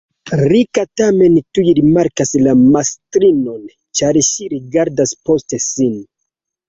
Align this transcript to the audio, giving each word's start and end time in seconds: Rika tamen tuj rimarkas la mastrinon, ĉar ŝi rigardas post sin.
Rika 0.51 0.83
tamen 1.01 1.35
tuj 1.57 1.65
rimarkas 1.81 2.33
la 2.47 2.55
mastrinon, 2.61 3.63
ĉar 4.01 4.19
ŝi 4.33 4.49
rigardas 4.55 5.15
post 5.29 5.57
sin. 5.67 5.97